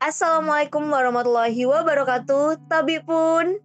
Assalamualaikum 0.00 0.88
warahmatullahi 0.88 1.68
wabarakatuh, 1.68 2.72
Tabi 2.72 3.04
pun. 3.04 3.60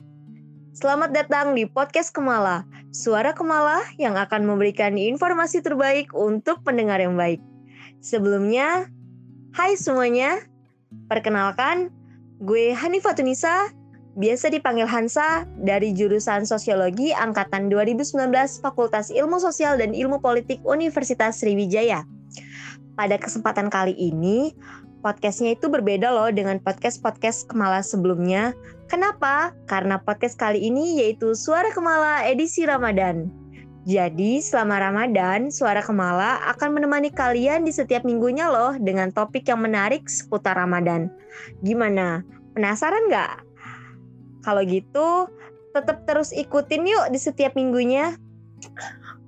Selamat 0.75 1.15
datang 1.15 1.55
di 1.55 1.63
podcast 1.63 2.11
Kemala, 2.11 2.67
suara 2.92 3.31
Kemala 3.31 3.79
yang 3.96 4.20
akan 4.20 4.44
memberikan 4.44 5.00
informasi 5.00 5.63
terbaik 5.63 6.12
untuk 6.12 6.60
pendengar 6.68 7.00
yang 7.00 7.16
baik. 7.16 7.40
Sebelumnya, 8.04 8.92
hai 9.56 9.79
semuanya. 9.79 10.44
Perkenalkan, 11.08 11.87
gue 12.44 12.76
Hanifah 12.76 13.15
Tunisa, 13.15 13.72
biasa 14.20 14.52
dipanggil 14.52 14.92
Hansa 14.92 15.47
dari 15.63 15.96
jurusan 15.96 16.44
Sosiologi 16.44 17.16
angkatan 17.16 17.72
2019 17.72 18.27
Fakultas 18.59 19.08
Ilmu 19.08 19.40
Sosial 19.40 19.80
dan 19.80 19.95
Ilmu 19.95 20.20
Politik 20.20 20.59
Universitas 20.67 21.40
Sriwijaya. 21.40 22.04
Pada 22.99 23.16
kesempatan 23.16 23.72
kali 23.72 23.95
ini, 23.95 24.52
podcastnya 25.05 25.53
itu 25.53 25.70
berbeda 25.70 26.09
loh 26.09 26.34
dengan 26.34 26.58
podcast-podcast 26.58 27.45
Kemala 27.45 27.86
sebelumnya. 27.86 28.58
Kenapa? 28.90 29.54
Karena 29.70 30.02
podcast 30.02 30.34
kali 30.34 30.58
ini 30.58 30.98
yaitu 30.98 31.38
Suara 31.38 31.70
Kemala 31.70 32.26
edisi 32.26 32.66
Ramadan. 32.66 33.30
Jadi 33.86 34.41
selama 34.41 34.81
Ramadan, 34.81 35.54
Suara 35.54 35.86
Kemala 35.86 36.41
akan 36.50 36.81
menemani 36.81 37.14
kalian 37.14 37.70
di 37.70 37.70
setiap 37.70 38.02
minggunya 38.02 38.50
loh 38.50 38.73
dengan 38.81 39.14
topik 39.14 39.45
yang 39.45 39.62
menarik 39.62 40.09
seputar 40.09 40.58
Ramadan. 40.58 41.14
Gimana? 41.62 42.26
Penasaran 42.58 43.06
nggak? 43.06 43.45
Kalau 44.42 44.66
gitu, 44.66 45.30
tetap 45.78 46.02
terus 46.09 46.34
ikutin 46.34 46.81
yuk 46.81 47.14
di 47.14 47.22
setiap 47.22 47.53
minggunya. 47.53 48.17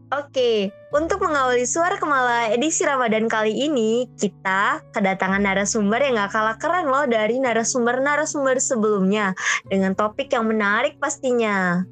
Oke, 0.07 0.71
untuk 0.95 1.19
mengawali 1.19 1.67
Suara 1.67 1.99
Kemala 1.99 2.47
edisi 2.55 2.87
Ramadan 2.87 3.27
kali 3.27 3.51
ini, 3.51 4.07
kita 4.15 4.79
kedatangan 4.95 5.43
narasumber 5.43 5.99
yang 5.99 6.15
gak 6.15 6.31
kalah 6.31 6.55
keren 6.55 6.87
loh 6.87 7.03
dari 7.03 7.35
narasumber-narasumber 7.43 8.55
sebelumnya 8.55 9.35
dengan 9.67 9.91
topik 9.99 10.31
yang 10.31 10.47
menarik 10.47 10.95
pastinya. 10.95 11.83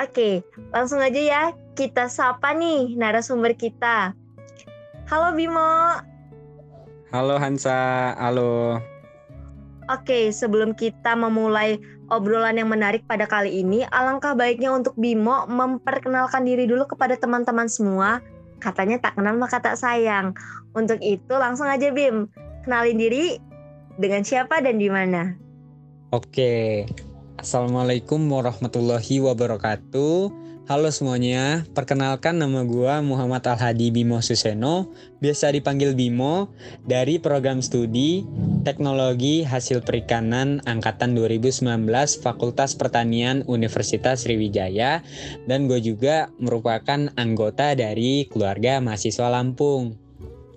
Oke, 0.00 0.40
langsung 0.72 1.04
aja 1.04 1.20
ya 1.20 1.42
kita 1.76 2.08
sapa 2.08 2.56
nih 2.56 2.96
narasumber 2.96 3.52
kita. 3.52 4.16
Halo 5.12 5.36
Bimo. 5.36 6.00
Halo 7.12 7.36
Hansa, 7.36 8.16
halo. 8.16 8.80
Oke, 9.92 10.32
sebelum 10.32 10.72
kita 10.72 11.12
memulai 11.12 11.76
obrolan 12.12 12.60
yang 12.60 12.68
menarik 12.68 13.04
pada 13.08 13.24
kali 13.24 13.64
ini, 13.64 13.86
alangkah 13.92 14.36
baiknya 14.36 14.72
untuk 14.72 14.92
Bimo 14.98 15.48
memperkenalkan 15.48 16.44
diri 16.44 16.68
dulu 16.68 16.84
kepada 16.88 17.16
teman-teman 17.16 17.70
semua. 17.70 18.20
Katanya 18.60 19.00
tak 19.00 19.20
kenal 19.20 19.36
maka 19.36 19.60
tak 19.60 19.76
sayang. 19.76 20.32
Untuk 20.76 21.00
itu 21.04 21.34
langsung 21.36 21.68
aja 21.68 21.92
Bim, 21.92 22.28
kenalin 22.64 22.98
diri 22.98 23.36
dengan 24.00 24.24
siapa 24.26 24.60
dan 24.60 24.80
di 24.80 24.88
mana. 24.90 25.36
Oke, 26.14 26.86
Assalamualaikum 27.34 28.30
warahmatullahi 28.30 29.20
wabarakatuh. 29.20 30.43
Halo 30.64 30.88
semuanya, 30.88 31.68
perkenalkan 31.76 32.40
nama 32.40 32.64
gue 32.64 32.94
Muhammad 33.04 33.44
Al-Hadi 33.44 33.92
Bimo 33.92 34.24
Suseno, 34.24 34.88
biasa 35.20 35.52
dipanggil 35.52 35.92
Bimo, 35.92 36.56
dari 36.80 37.20
program 37.20 37.60
studi 37.60 38.24
Teknologi 38.64 39.44
Hasil 39.44 39.84
Perikanan 39.84 40.64
Angkatan 40.64 41.12
2019 41.20 41.68
Fakultas 42.16 42.72
Pertanian 42.80 43.44
Universitas 43.44 44.24
Sriwijaya, 44.24 45.04
dan 45.44 45.68
gue 45.68 45.84
juga 45.84 46.32
merupakan 46.40 47.12
anggota 47.20 47.76
dari 47.76 48.24
keluarga 48.32 48.80
mahasiswa 48.80 49.28
Lampung. 49.28 50.00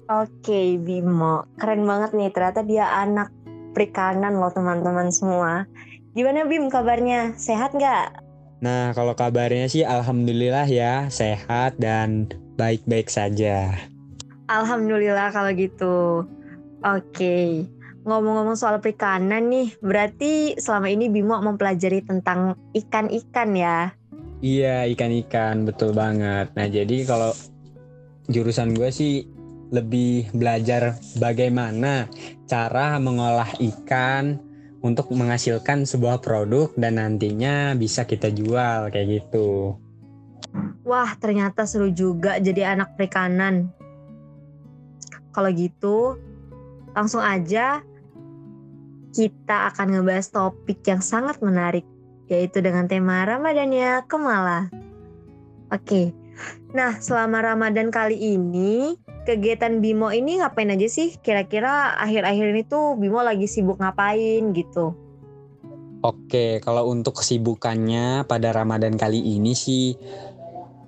Oke 0.08 0.80
Bimo, 0.80 1.52
keren 1.59 1.83
banget 1.83 2.16
nih, 2.16 2.31
ternyata 2.31 2.64
dia 2.64 2.95
anak 2.95 3.27
perikanan 3.75 4.39
loh 4.39 4.55
teman-teman 4.55 5.11
semua. 5.11 5.67
Gimana 6.16 6.47
Bim 6.47 6.71
kabarnya, 6.71 7.36
sehat 7.36 7.75
nggak? 7.75 8.27
Nah, 8.58 8.89
kalau 8.97 9.13
kabarnya 9.13 9.69
sih 9.69 9.86
alhamdulillah 9.86 10.65
ya, 10.65 11.05
sehat 11.14 11.77
dan 11.77 12.26
baik-baik 12.58 13.05
saja. 13.05 13.77
Alhamdulillah 14.49 15.30
kalau 15.30 15.52
gitu. 15.54 16.26
Oke. 16.82 17.67
Ngomong-ngomong 18.08 18.55
soal 18.55 18.80
perikanan 18.80 19.52
nih, 19.52 19.76
berarti 19.83 20.55
selama 20.55 20.87
ini 20.87 21.11
Bimo 21.11 21.36
mempelajari 21.43 22.02
tentang 22.08 22.55
ikan-ikan 22.71 23.52
ya? 23.52 23.92
Iya, 24.39 24.87
ikan-ikan, 24.95 25.67
betul 25.67 25.92
banget. 25.92 26.48
Nah, 26.55 26.67
jadi 26.71 27.03
kalau 27.03 27.36
jurusan 28.32 28.73
gue 28.73 28.89
sih 28.89 29.27
lebih 29.76 30.32
belajar 30.32 30.95
bagaimana 31.20 32.08
cara 32.48 32.95
mengolah 33.03 33.52
ikan, 33.59 34.39
untuk 34.82 35.10
menghasilkan 35.14 35.83
sebuah 35.89 36.21
produk 36.21 36.70
dan 36.77 37.02
nantinya 37.02 37.73
bisa 37.73 38.05
kita 38.05 38.30
jual 38.30 38.93
kayak 38.93 39.23
gitu. 39.23 39.77
Wah, 40.88 41.11
ternyata 41.20 41.67
seru 41.67 41.92
juga 41.92 42.39
jadi 42.39 42.77
anak 42.77 42.95
perikanan. 42.95 43.67
Kalau 45.36 45.49
gitu, 45.52 46.17
langsung 46.95 47.21
aja 47.21 47.83
kita 49.11 49.73
akan 49.73 49.98
ngebahas 49.98 50.30
topik 50.30 50.86
yang 50.88 51.02
sangat 51.02 51.42
menarik, 51.42 51.83
yaitu 52.32 52.61
dengan 52.64 52.86
tema 52.88 53.26
Ramadannya 53.26 54.05
Kemala. 54.08 54.71
Oke, 55.73 56.15
nah 56.71 56.95
selama 57.02 57.44
Ramadan 57.44 57.92
kali 57.92 58.15
ini, 58.38 58.95
kegiatan 59.27 59.83
Bimo 59.83 60.08
ini 60.15 60.39
ngapain 60.39 60.71
aja 60.71 60.88
sih? 60.88 61.20
Kira-kira 61.20 61.99
akhir-akhir 61.99 62.55
ini 62.55 62.64
tuh 62.64 62.95
Bimo 62.95 63.20
lagi 63.20 63.43
sibuk 63.43 63.83
ngapain 63.83 64.55
gitu? 64.55 64.95
Oke, 66.08 66.64
kalau 66.64 66.88
untuk 66.88 67.20
kesibukannya 67.20 68.23
pada 68.23 68.55
Ramadan 68.55 68.95
kali 68.95 69.20
ini 69.20 69.52
sih 69.52 69.99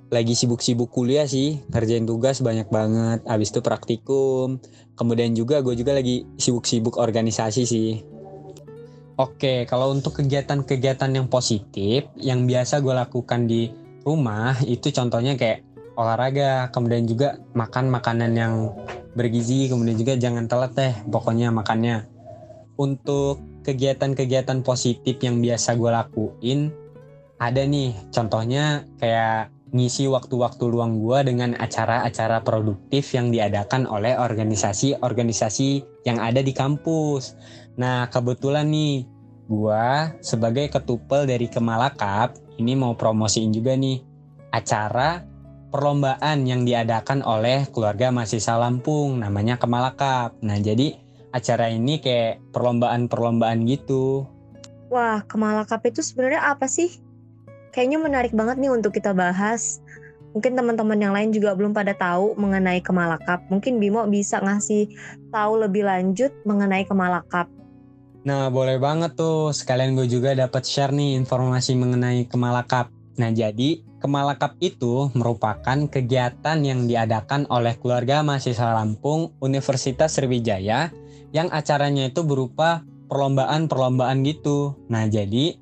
lagi 0.09 0.33
sibuk-sibuk 0.33 0.89
kuliah 0.89 1.27
sih, 1.27 1.61
kerjain 1.69 2.07
tugas 2.07 2.39
banyak 2.39 2.71
banget. 2.71 3.19
Abis 3.27 3.51
itu 3.53 3.59
praktikum, 3.59 4.57
kemudian 4.95 5.35
juga 5.37 5.61
gue 5.61 5.75
juga 5.75 5.93
lagi 5.93 6.25
sibuk-sibuk 6.39 6.97
organisasi 6.97 7.63
sih. 7.67 8.01
Oke, 9.19 9.67
kalau 9.67 9.91
untuk 9.91 10.23
kegiatan-kegiatan 10.23 11.11
yang 11.11 11.27
positif, 11.27 12.07
yang 12.15 12.47
biasa 12.47 12.79
gue 12.79 12.95
lakukan 12.95 13.51
di 13.51 13.67
rumah, 14.07 14.55
itu 14.65 14.89
contohnya 14.95 15.35
kayak 15.35 15.68
olahraga, 15.99 16.71
kemudian 16.71 17.03
juga 17.03 17.43
makan 17.51 17.91
makanan 17.91 18.31
yang 18.31 18.71
bergizi, 19.19 19.67
kemudian 19.67 19.99
juga 19.99 20.15
jangan 20.15 20.47
telat 20.47 20.71
deh 20.79 20.95
pokoknya 21.11 21.51
makannya. 21.51 22.07
Untuk 22.79 23.43
kegiatan-kegiatan 23.67 24.63
positif 24.63 25.19
yang 25.19 25.43
biasa 25.43 25.75
gue 25.75 25.91
lakuin, 25.91 26.71
ada 27.43 27.59
nih 27.67 27.91
contohnya 28.15 28.87
kayak 29.03 29.51
ngisi 29.69 30.09
waktu-waktu 30.09 30.63
luang 30.65 30.97
gue 31.03 31.29
dengan 31.29 31.53
acara-acara 31.59 32.41
produktif 32.41 33.13
yang 33.13 33.29
diadakan 33.29 33.85
oleh 33.85 34.17
organisasi-organisasi 34.17 35.69
yang 36.09 36.17
ada 36.17 36.41
di 36.41 36.55
kampus. 36.55 37.37
Nah 37.77 38.09
kebetulan 38.09 38.71
nih 38.71 39.05
gue 39.45 39.85
sebagai 40.25 40.73
ketupel 40.73 41.29
dari 41.29 41.45
Kemalakap 41.45 42.33
ini 42.57 42.73
mau 42.73 42.97
promosiin 42.97 43.53
juga 43.53 43.77
nih 43.77 44.01
acara 44.49 45.28
perlombaan 45.69 46.49
yang 46.49 46.65
diadakan 46.65 47.21
oleh 47.21 47.69
keluarga 47.69 48.09
mahasiswa 48.09 48.57
Lampung 48.57 49.21
namanya 49.21 49.55
Kemalakap. 49.61 50.33
Nah, 50.41 50.57
jadi 50.57 50.97
acara 51.29 51.69
ini 51.69 52.01
kayak 52.01 52.41
perlombaan-perlombaan 52.53 53.69
gitu. 53.69 54.25
Wah, 54.89 55.21
Kemalakap 55.29 55.85
itu 55.85 56.01
sebenarnya 56.01 56.41
apa 56.49 56.65
sih? 56.65 56.97
Kayaknya 57.69 57.97
menarik 58.01 58.33
banget 58.33 58.57
nih 58.57 58.73
untuk 58.73 58.97
kita 58.97 59.13
bahas. 59.13 59.77
Mungkin 60.33 60.57
teman-teman 60.57 60.97
yang 60.97 61.13
lain 61.13 61.29
juga 61.33 61.53
belum 61.53 61.73
pada 61.73 61.93
tahu 61.93 62.33
mengenai 62.37 62.81
Kemalakap. 62.81 63.45
Mungkin 63.53 63.77
Bimo 63.77 64.01
bisa 64.09 64.41
ngasih 64.41 64.89
tahu 65.29 65.61
lebih 65.61 65.85
lanjut 65.85 66.33
mengenai 66.45 66.85
Kemalakap. 66.85 67.45
Nah, 68.25 68.49
boleh 68.49 68.81
banget 68.81 69.13
tuh. 69.13 69.53
Sekalian 69.53 69.93
gue 69.93 70.09
juga 70.09 70.33
dapat 70.33 70.65
share 70.65 70.93
nih 70.93 71.17
informasi 71.17 71.77
mengenai 71.77 72.25
Kemalakap. 72.25 72.89
Nah, 73.21 73.29
jadi 73.29 73.88
Kemalakap 73.99 74.55
itu 74.63 75.11
merupakan 75.11 75.77
kegiatan 75.91 76.57
yang 76.63 76.87
diadakan 76.87 77.43
oleh 77.51 77.75
keluarga 77.75 78.23
mahasiswa 78.23 78.71
Lampung 78.71 79.35
Universitas 79.43 80.15
Sriwijaya 80.15 80.95
yang 81.35 81.51
acaranya 81.51 82.07
itu 82.07 82.23
berupa 82.23 82.87
perlombaan-perlombaan 83.11 84.23
gitu. 84.23 84.79
Nah, 84.87 85.03
jadi 85.11 85.59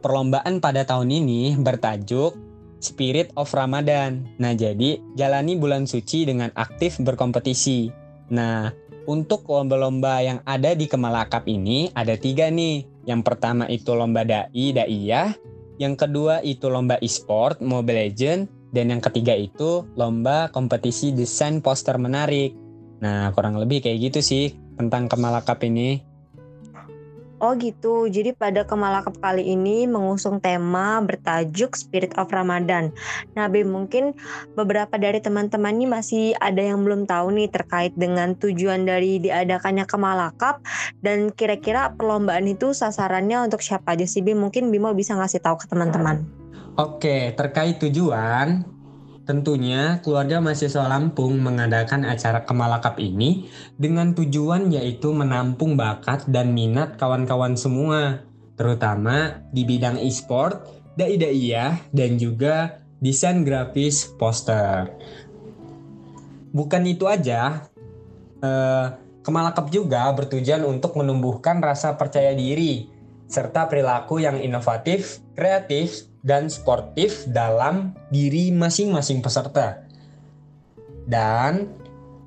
perlombaan 0.00 0.64
pada 0.64 0.88
tahun 0.88 1.12
ini 1.12 1.60
bertajuk 1.60 2.32
Spirit 2.80 3.34
of 3.36 3.52
Ramadan. 3.52 4.24
Nah, 4.40 4.56
jadi 4.56 5.02
jalani 5.12 5.60
bulan 5.60 5.84
suci 5.84 6.24
dengan 6.24 6.48
aktif 6.56 6.96
berkompetisi. 7.02 7.92
Nah, 8.32 8.72
untuk 9.06 9.46
lomba-lomba 9.46 10.22
yang 10.24 10.38
ada 10.48 10.74
di 10.74 10.88
Kemalakap 10.88 11.46
ini 11.46 11.92
ada 11.94 12.16
tiga 12.18 12.48
nih. 12.48 12.86
Yang 13.06 13.22
pertama 13.22 13.70
itu 13.70 13.94
lomba 13.94 14.26
da'i, 14.26 14.74
da'iyah, 14.74 15.38
yang 15.76 15.94
kedua 15.94 16.40
itu 16.40 16.68
lomba 16.68 16.96
e-sport 17.04 17.60
Mobile 17.60 18.08
Legend 18.08 18.48
dan 18.72 18.92
yang 18.92 19.00
ketiga 19.00 19.32
itu 19.36 19.84
lomba 19.96 20.52
kompetisi 20.52 21.12
desain 21.12 21.60
poster 21.64 21.96
menarik. 21.96 22.52
Nah, 23.00 23.32
kurang 23.36 23.60
lebih 23.60 23.84
kayak 23.84 24.12
gitu 24.12 24.20
sih 24.24 24.44
tentang 24.76 25.08
Kemalakap 25.08 25.60
ini. 25.64 26.00
Oh 27.36 27.52
gitu, 27.60 28.08
jadi 28.08 28.32
pada 28.32 28.64
Kemalakap 28.64 29.20
kali 29.20 29.44
ini 29.44 29.84
mengusung 29.84 30.40
tema 30.40 31.04
bertajuk 31.04 31.76
Spirit 31.76 32.16
of 32.16 32.32
Ramadan. 32.32 32.88
Nah 33.36 33.44
Bim, 33.52 33.68
mungkin 33.68 34.16
beberapa 34.56 34.96
dari 34.96 35.20
teman-teman 35.20 35.76
ini 35.76 35.84
masih 35.84 36.24
ada 36.40 36.64
yang 36.64 36.80
belum 36.80 37.04
tahu 37.04 37.36
nih 37.36 37.52
terkait 37.52 37.92
dengan 37.92 38.32
tujuan 38.40 38.88
dari 38.88 39.20
diadakannya 39.20 39.84
Kemalakap 39.84 40.64
dan 41.04 41.28
kira-kira 41.28 41.92
perlombaan 41.92 42.48
itu 42.48 42.72
sasarannya 42.72 43.52
untuk 43.52 43.60
siapa 43.60 43.92
aja 43.92 44.08
sih 44.08 44.24
Bim? 44.24 44.40
Mungkin 44.40 44.72
Bimo 44.72 44.96
bisa 44.96 45.12
ngasih 45.12 45.44
tahu 45.44 45.60
ke 45.60 45.68
teman-teman. 45.68 46.24
Oke, 46.76 47.32
terkait 47.36 47.80
tujuan, 47.80 48.64
Tentunya 49.26 49.98
keluarga 50.06 50.38
mahasiswa 50.38 50.86
Lampung 50.86 51.42
mengadakan 51.42 52.06
acara 52.06 52.46
Kemalakap 52.46 52.94
ini 53.02 53.50
dengan 53.74 54.14
tujuan 54.14 54.70
yaitu 54.70 55.10
menampung 55.10 55.74
bakat 55.74 56.30
dan 56.30 56.54
minat 56.54 56.94
kawan-kawan 56.94 57.58
semua, 57.58 58.22
terutama 58.54 59.42
di 59.50 59.66
bidang 59.66 59.98
e-sport, 59.98 60.70
dai-daiyah, 60.94 61.90
dan 61.90 62.22
juga 62.22 62.78
desain 63.02 63.42
grafis 63.42 64.06
poster. 64.14 64.94
Bukan 66.54 66.86
itu 66.86 67.10
aja, 67.10 67.66
eh, 68.40 68.86
Kemalakap 69.26 69.74
juga 69.74 70.06
bertujuan 70.14 70.62
untuk 70.62 70.94
menumbuhkan 70.94 71.58
rasa 71.58 71.98
percaya 71.98 72.30
diri 72.30 72.86
serta 73.26 73.66
perilaku 73.66 74.22
yang 74.22 74.38
inovatif, 74.38 75.18
kreatif, 75.34 76.06
dan 76.26 76.50
sportif 76.50 77.22
dalam 77.30 77.94
diri 78.10 78.50
masing-masing 78.50 79.22
peserta. 79.22 79.86
Dan 81.06 81.86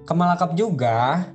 Kemalakap 0.10 0.58
juga 0.58 1.30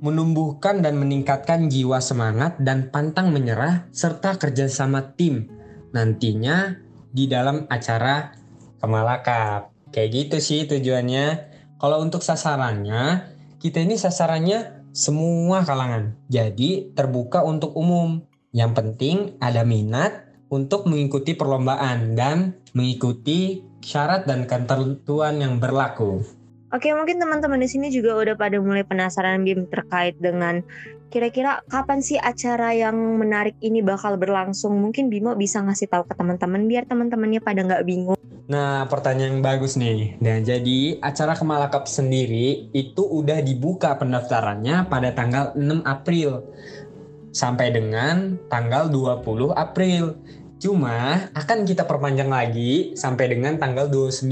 menumbuhkan 0.00 0.80
dan 0.80 0.96
meningkatkan 0.96 1.68
jiwa 1.68 2.00
semangat 2.00 2.56
dan 2.56 2.88
pantang 2.88 3.36
menyerah 3.36 3.84
serta 3.92 4.40
kerjasama 4.40 5.12
tim 5.12 5.52
nantinya 5.92 6.72
di 7.12 7.28
dalam 7.28 7.68
acara 7.68 8.32
Kemalakap. 8.80 9.76
Kayak 9.92 10.08
gitu 10.12 10.36
sih 10.40 10.60
tujuannya. 10.64 11.52
Kalau 11.76 12.00
untuk 12.00 12.24
sasarannya, 12.24 13.28
kita 13.60 13.84
ini 13.84 14.00
sasarannya 14.00 14.88
semua 14.96 15.60
kalangan. 15.60 16.16
Jadi 16.32 16.96
terbuka 16.96 17.44
untuk 17.44 17.76
umum. 17.76 18.24
Yang 18.56 18.72
penting 18.72 19.16
ada 19.36 19.68
minat 19.68 20.23
untuk 20.54 20.86
mengikuti 20.86 21.34
perlombaan 21.34 22.14
dan 22.14 22.54
mengikuti 22.78 23.66
syarat 23.82 24.22
dan 24.30 24.46
ketentuan 24.46 25.42
yang 25.42 25.58
berlaku. 25.58 26.22
Oke, 26.70 26.90
mungkin 26.94 27.18
teman-teman 27.18 27.58
di 27.58 27.70
sini 27.70 27.90
juga 27.90 28.18
udah 28.18 28.34
pada 28.34 28.58
mulai 28.58 28.86
penasaran 28.86 29.42
Bim 29.42 29.66
terkait 29.66 30.18
dengan 30.18 30.62
kira-kira 31.10 31.62
kapan 31.70 32.02
sih 32.02 32.18
acara 32.18 32.74
yang 32.74 32.98
menarik 33.14 33.54
ini 33.62 33.78
bakal 33.78 34.18
berlangsung? 34.18 34.74
Mungkin 34.82 35.06
Bimo 35.06 35.38
bisa 35.38 35.62
ngasih 35.62 35.86
tahu 35.86 36.02
ke 36.10 36.18
teman-teman 36.18 36.66
biar 36.66 36.90
teman-temannya 36.90 37.38
pada 37.38 37.62
nggak 37.62 37.86
bingung. 37.86 38.18
Nah, 38.50 38.84
pertanyaan 38.90 39.38
yang 39.38 39.46
bagus 39.46 39.78
nih. 39.78 40.18
Dan 40.18 40.42
jadi 40.42 40.98
acara 40.98 41.38
Kemalakap 41.38 41.86
sendiri 41.86 42.68
itu 42.74 43.02
udah 43.06 43.38
dibuka 43.40 43.94
pendaftarannya 43.94 44.90
pada 44.90 45.14
tanggal 45.14 45.54
6 45.54 45.86
April 45.86 46.42
sampai 47.30 47.70
dengan 47.70 48.34
tanggal 48.50 48.90
20 48.90 49.54
April. 49.54 50.18
Cuma 50.64 51.28
akan 51.36 51.68
kita 51.68 51.84
perpanjang 51.84 52.32
lagi 52.32 52.96
sampai 52.96 53.36
dengan 53.36 53.60
tanggal 53.60 53.84
29. 53.92 54.24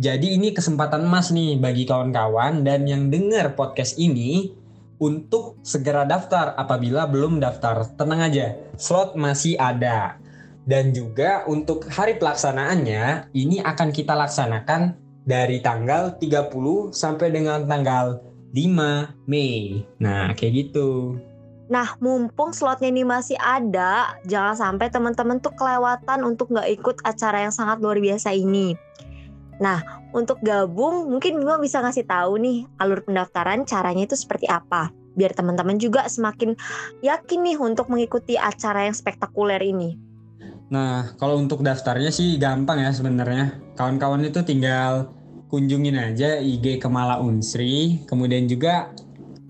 Jadi 0.00 0.40
ini 0.40 0.56
kesempatan 0.56 1.04
emas 1.04 1.28
nih 1.28 1.60
bagi 1.60 1.84
kawan-kawan 1.84 2.64
dan 2.64 2.88
yang 2.88 3.12
dengar 3.12 3.52
podcast 3.52 4.00
ini 4.00 4.56
untuk 5.04 5.60
segera 5.60 6.08
daftar 6.08 6.56
apabila 6.56 7.04
belum 7.04 7.44
daftar. 7.44 7.84
Tenang 8.00 8.32
aja, 8.32 8.56
slot 8.80 9.20
masih 9.20 9.60
ada. 9.60 10.16
Dan 10.64 10.96
juga 10.96 11.44
untuk 11.44 11.84
hari 11.92 12.16
pelaksanaannya 12.16 13.28
ini 13.36 13.60
akan 13.60 13.92
kita 13.92 14.16
laksanakan 14.16 14.96
dari 15.28 15.60
tanggal 15.60 16.16
30 16.16 16.88
sampai 16.96 17.36
dengan 17.36 17.68
tanggal 17.68 18.16
5 18.56 19.28
Mei. 19.28 19.84
Nah, 20.00 20.32
kayak 20.32 20.72
gitu. 20.72 21.20
Nah, 21.70 21.94
mumpung 22.02 22.50
slotnya 22.50 22.90
ini 22.90 23.06
masih 23.06 23.38
ada, 23.38 24.18
jangan 24.26 24.58
sampai 24.58 24.90
teman-teman 24.90 25.38
tuh 25.38 25.54
kelewatan 25.54 26.26
untuk 26.26 26.50
nggak 26.50 26.66
ikut 26.82 26.96
acara 27.06 27.46
yang 27.46 27.54
sangat 27.54 27.78
luar 27.78 28.02
biasa 28.02 28.34
ini. 28.34 28.74
Nah, 29.62 29.78
untuk 30.10 30.42
gabung 30.42 31.06
mungkin 31.06 31.38
Bimo 31.38 31.54
bisa 31.62 31.78
ngasih 31.78 32.10
tahu 32.10 32.42
nih 32.42 32.66
alur 32.82 33.06
pendaftaran 33.06 33.62
caranya 33.70 34.02
itu 34.02 34.18
seperti 34.18 34.50
apa. 34.50 34.90
Biar 35.14 35.30
teman-teman 35.30 35.78
juga 35.78 36.10
semakin 36.10 36.58
yakin 37.06 37.40
nih 37.46 37.56
untuk 37.62 37.86
mengikuti 37.86 38.34
acara 38.34 38.90
yang 38.90 38.96
spektakuler 38.96 39.62
ini. 39.62 39.94
Nah, 40.74 41.14
kalau 41.22 41.38
untuk 41.38 41.62
daftarnya 41.62 42.10
sih 42.10 42.34
gampang 42.34 42.82
ya 42.82 42.90
sebenarnya. 42.90 43.62
Kawan-kawan 43.78 44.26
itu 44.26 44.42
tinggal 44.42 45.14
kunjungin 45.50 45.98
aja 45.98 46.38
IG 46.38 46.82
Kemala 46.82 47.22
Unsri, 47.22 48.02
kemudian 48.06 48.46
juga 48.46 48.90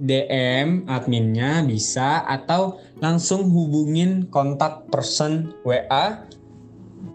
DM 0.00 0.88
adminnya 0.88 1.60
bisa 1.60 2.24
atau 2.24 2.80
langsung 3.04 3.52
hubungin 3.52 4.32
kontak 4.32 4.88
person 4.88 5.52
WA 5.62 6.24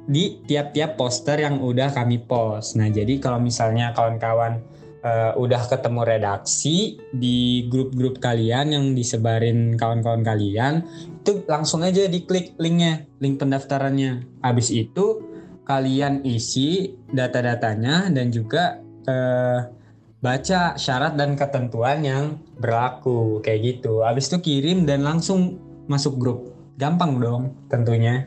di 0.06 0.38
tiap-tiap 0.46 0.98
poster 0.98 1.42
yang 1.42 1.62
udah 1.62 1.90
kami 1.90 2.22
post. 2.22 2.78
Nah, 2.78 2.90
jadi 2.94 3.18
kalau 3.18 3.42
misalnya 3.42 3.90
kawan-kawan 3.98 4.62
uh, 5.02 5.34
udah 5.38 5.66
ketemu 5.66 6.02
redaksi 6.06 7.02
di 7.10 7.66
grup-grup 7.70 8.22
kalian 8.22 8.74
yang 8.74 8.86
disebarin 8.94 9.78
kawan-kawan 9.78 10.22
kalian, 10.22 10.86
itu 11.26 11.42
langsung 11.50 11.82
aja 11.82 12.06
diklik 12.06 12.54
linknya, 12.62 13.10
link 13.18 13.42
pendaftarannya. 13.42 14.26
Habis 14.46 14.70
itu 14.70 15.26
kalian 15.66 16.22
isi 16.22 16.94
data-datanya 17.10 18.14
dan 18.14 18.30
juga 18.30 18.86
uh, 19.10 19.85
baca 20.26 20.74
syarat 20.74 21.14
dan 21.14 21.38
ketentuan 21.38 22.02
yang 22.02 22.42
berlaku 22.58 23.46
kayak 23.46 23.78
gitu. 23.78 24.02
Habis 24.02 24.34
itu 24.34 24.42
kirim 24.42 24.90
dan 24.90 25.06
langsung 25.06 25.62
masuk 25.86 26.18
grup. 26.18 26.40
Gampang 26.82 27.22
dong 27.22 27.54
tentunya. 27.70 28.26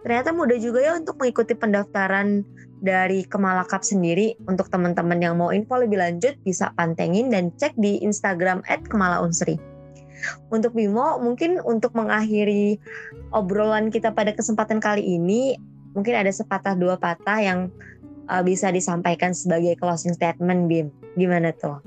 Ternyata 0.00 0.32
mudah 0.32 0.56
juga 0.56 0.80
ya 0.80 0.96
untuk 0.96 1.20
mengikuti 1.20 1.52
pendaftaran 1.52 2.40
dari 2.80 3.28
Kemalakap 3.28 3.84
sendiri. 3.84 4.40
Untuk 4.48 4.72
teman-teman 4.72 5.20
yang 5.20 5.36
mau 5.36 5.52
info 5.52 5.76
lebih 5.76 6.00
lanjut 6.00 6.40
bisa 6.40 6.72
pantengin 6.72 7.28
dan 7.28 7.52
cek 7.52 7.76
di 7.76 8.00
Instagram 8.00 8.64
@kemalaunsri. 8.88 9.60
Untuk 10.48 10.72
Bimo, 10.72 11.20
mungkin 11.20 11.60
untuk 11.64 11.92
mengakhiri 11.92 12.80
obrolan 13.32 13.92
kita 13.92 14.12
pada 14.16 14.32
kesempatan 14.32 14.80
kali 14.80 15.04
ini, 15.04 15.56
mungkin 15.92 16.16
ada 16.16 16.32
sepatah 16.32 16.76
dua 16.76 16.96
patah 16.96 17.40
yang 17.40 17.60
uh, 18.28 18.40
bisa 18.44 18.72
disampaikan 18.72 19.36
sebagai 19.36 19.76
closing 19.80 20.16
statement 20.16 20.68
Bim. 20.68 20.88
Gimana 21.14 21.50
tuh? 21.54 21.80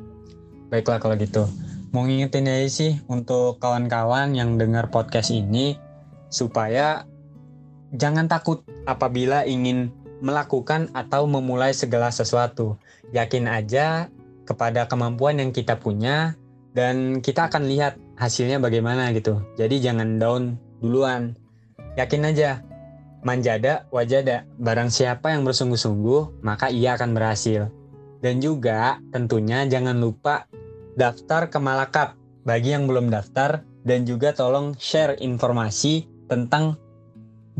Baiklah 0.72 1.00
kalau 1.00 1.16
gitu. 1.20 1.48
Mau 1.94 2.10
ngingetin 2.10 2.50
aja 2.50 2.70
sih 2.70 2.92
untuk 3.06 3.62
kawan-kawan 3.62 4.34
yang 4.34 4.58
dengar 4.58 4.90
podcast 4.90 5.30
ini 5.30 5.78
supaya 6.34 7.06
jangan 7.94 8.26
takut 8.26 8.66
apabila 8.90 9.46
ingin 9.46 9.94
melakukan 10.24 10.90
atau 10.98 11.30
memulai 11.30 11.76
segala 11.78 12.10
sesuatu. 12.10 12.82
Yakin 13.14 13.46
aja 13.46 14.10
kepada 14.50 14.90
kemampuan 14.90 15.38
yang 15.38 15.54
kita 15.54 15.78
punya 15.78 16.34
dan 16.74 17.22
kita 17.22 17.54
akan 17.54 17.70
lihat 17.70 18.02
hasilnya 18.18 18.58
bagaimana 18.58 19.14
gitu. 19.14 19.46
Jadi 19.54 19.78
jangan 19.78 20.18
down 20.18 20.58
duluan. 20.82 21.38
Yakin 21.94 22.26
aja 22.26 22.66
Manjada 23.24 23.88
wajada, 23.88 24.44
barang 24.60 24.92
siapa 24.92 25.32
yang 25.32 25.48
bersungguh-sungguh, 25.48 26.44
maka 26.44 26.68
ia 26.68 27.00
akan 27.00 27.16
berhasil. 27.16 27.72
Dan 28.24 28.40
juga 28.40 29.04
tentunya 29.12 29.68
jangan 29.68 30.00
lupa 30.00 30.48
daftar 30.96 31.52
ke 31.52 31.60
Malakap 31.60 32.16
bagi 32.48 32.72
yang 32.72 32.88
belum 32.88 33.12
daftar 33.12 33.68
dan 33.84 34.08
juga 34.08 34.32
tolong 34.32 34.80
share 34.80 35.20
informasi 35.20 36.08
tentang 36.32 36.80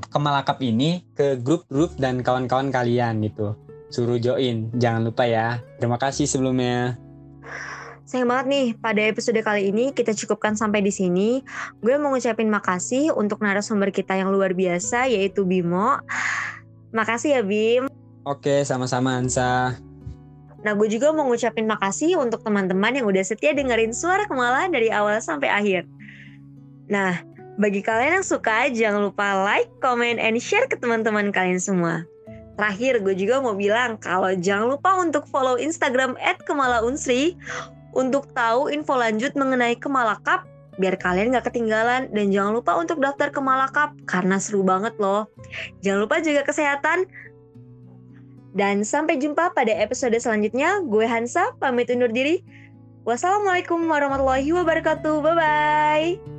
Kemalakap 0.10 0.60
ini 0.66 1.06
ke 1.14 1.38
grup-grup 1.38 1.96
dan 2.02 2.26
kawan-kawan 2.26 2.74
kalian 2.74 3.22
gitu. 3.24 3.54
Suruh 3.94 4.18
join, 4.18 4.74
jangan 4.74 5.06
lupa 5.06 5.30
ya. 5.30 5.62
Terima 5.78 6.02
kasih 6.02 6.26
sebelumnya. 6.26 6.98
Sayang 8.04 8.28
banget 8.28 8.46
nih, 8.50 8.68
pada 8.78 9.02
episode 9.06 9.38
kali 9.46 9.70
ini 9.70 9.94
kita 9.94 10.18
cukupkan 10.18 10.58
sampai 10.58 10.82
di 10.82 10.90
sini. 10.90 11.46
Gue 11.80 11.96
mau 12.02 12.12
ngucapin 12.12 12.50
makasih 12.50 13.14
untuk 13.14 13.40
narasumber 13.46 13.94
kita 13.94 14.18
yang 14.18 14.34
luar 14.34 14.58
biasa, 14.58 15.08
yaitu 15.08 15.46
Bimo. 15.46 16.02
Makasih 16.90 17.40
ya 17.40 17.42
Bim. 17.46 17.86
Oke, 18.26 18.66
sama-sama 18.66 19.18
Ansa. 19.18 19.78
Nah, 20.64 20.72
gue 20.76 20.88
juga 20.88 21.12
mau 21.12 21.28
ngucapin 21.28 21.68
makasih 21.68 22.16
untuk 22.16 22.42
teman-teman 22.42 22.96
yang 22.96 23.06
udah 23.08 23.24
setia 23.24 23.52
dengerin 23.52 23.92
suara 23.92 24.24
Kemala 24.26 24.72
dari 24.72 24.88
awal 24.90 25.20
sampai 25.20 25.52
akhir. 25.52 25.84
Nah, 26.88 27.20
bagi 27.60 27.84
kalian 27.84 28.24
yang 28.24 28.28
suka, 28.28 28.72
jangan 28.72 29.12
lupa 29.12 29.44
like, 29.44 29.70
comment, 29.84 30.18
and 30.18 30.40
share 30.40 30.66
ke 30.66 30.80
teman-teman 30.80 31.30
kalian 31.36 31.60
semua. 31.60 32.08
Terakhir, 32.56 33.04
gue 33.04 33.16
juga 33.18 33.44
mau 33.44 33.58
bilang 33.58 34.00
kalau 34.00 34.32
jangan 34.34 34.78
lupa 34.78 34.96
untuk 34.98 35.28
follow 35.28 35.60
Instagram 35.60 36.16
@kemala_unsri 36.48 37.36
untuk 37.94 38.30
tahu 38.34 38.70
info 38.74 38.98
lanjut 38.98 39.34
mengenai 39.38 39.78
Kemalakap 39.78 40.50
biar 40.82 40.98
kalian 40.98 41.38
gak 41.38 41.54
ketinggalan 41.54 42.10
dan 42.10 42.34
jangan 42.34 42.58
lupa 42.58 42.74
untuk 42.78 42.98
daftar 42.98 43.30
ke 43.30 43.42
Malakap 43.42 43.94
karena 44.10 44.42
seru 44.42 44.66
banget 44.66 44.98
loh. 44.98 45.30
Jangan 45.86 46.00
lupa 46.10 46.18
jaga 46.22 46.42
kesehatan. 46.46 47.06
Dan 48.54 48.86
sampai 48.86 49.18
jumpa 49.18 49.52
pada 49.58 49.74
episode 49.74 50.14
selanjutnya. 50.22 50.86
Gue 50.86 51.10
Hansa, 51.10 51.58
pamit 51.58 51.90
undur 51.90 52.14
diri. 52.14 52.46
Wassalamualaikum 53.04 53.84
warahmatullahi 53.90 54.48
wabarakatuh. 54.54 55.20
Bye-bye. 55.20 56.33